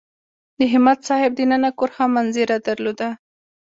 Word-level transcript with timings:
د 0.59 0.61
همت 0.73 0.99
صاحب 1.07 1.31
دننه 1.39 1.69
کور 1.77 1.89
ښه 1.95 2.05
منظره 2.15 2.55
درلوده. 2.67 3.09